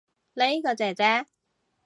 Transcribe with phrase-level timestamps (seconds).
[0.33, 1.27] 呢個姐姐